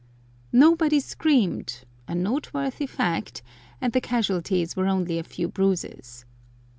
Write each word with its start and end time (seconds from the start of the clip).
Nobody 0.51 0.99
screamed—a 0.99 2.15
noteworthy 2.15 2.87
fact—and 2.87 3.93
the 3.93 4.01
casualties 4.01 4.75
were 4.75 4.87
only 4.87 5.19
a 5.19 5.23
few 5.23 5.47
bruises. 5.47 6.25